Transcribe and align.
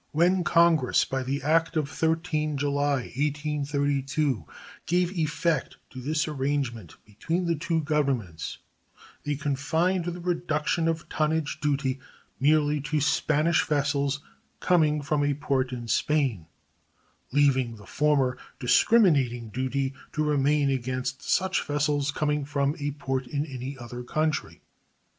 When 0.13 0.43
Congress, 0.43 1.05
by 1.05 1.21
the 1.21 1.43
act 1.43 1.77
of 1.77 1.87
13th 1.87 2.55
July, 2.55 2.93
1832, 3.15 4.47
gave 4.87 5.15
effect 5.15 5.77
to 5.91 6.01
this 6.01 6.27
arrangement 6.27 6.95
between 7.05 7.45
the 7.45 7.53
two 7.53 7.81
Governments, 7.83 8.57
they 9.23 9.35
confined 9.35 10.05
the 10.05 10.19
reduction 10.19 10.87
of 10.87 11.07
tonnage 11.07 11.59
duty 11.61 11.99
merely 12.39 12.81
to 12.81 12.99
Spanish 12.99 13.63
vessels 13.63 14.21
"coming 14.59 15.03
from 15.03 15.23
a 15.23 15.35
port 15.35 15.71
in 15.71 15.87
Spain," 15.87 16.47
leaving 17.31 17.75
the 17.75 17.85
former 17.85 18.39
discriminating 18.59 19.49
duty 19.49 19.93
to 20.13 20.23
remain 20.23 20.71
against 20.71 21.21
such 21.21 21.63
vessels 21.63 22.09
coming 22.09 22.43
from 22.43 22.75
a 22.79 22.89
port 22.89 23.27
in 23.27 23.45
any 23.45 23.77
other 23.77 24.01
country. 24.01 24.61